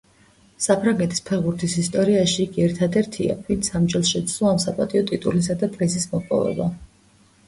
საფრანგეთის 0.67 1.19
ფეხბურთის 1.25 1.73
ისტორიაში 1.81 2.39
იგი 2.45 2.65
ერთადერთია, 2.67 3.35
ვინც 3.49 3.69
სამჯერ 3.73 4.07
შეძლო 4.13 4.49
ამ 4.53 4.63
საპატიო 4.63 5.03
ტიტულისა 5.13 5.57
და 5.65 5.71
პრიზის 5.77 6.09
მოპოვება. 6.15 6.67